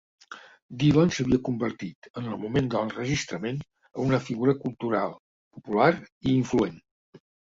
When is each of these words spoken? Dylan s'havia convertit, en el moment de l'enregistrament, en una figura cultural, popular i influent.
Dylan 0.83 1.11
s'havia 1.15 1.39
convertit, 1.49 2.07
en 2.21 2.29
el 2.31 2.39
moment 2.45 2.71
de 2.73 2.79
l'enregistrament, 2.81 3.59
en 3.91 4.01
una 4.07 4.21
figura 4.31 4.55
cultural, 4.63 5.13
popular 5.59 5.91
i 6.03 6.33
influent. 6.39 6.83